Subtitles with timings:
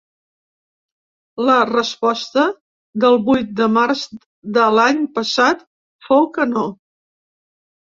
[1.49, 2.45] La resposta,
[3.05, 4.03] del vuit de març
[4.57, 5.65] de l’any passat,
[6.11, 6.67] fou que no.